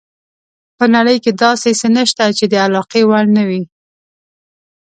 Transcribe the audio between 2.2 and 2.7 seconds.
چې د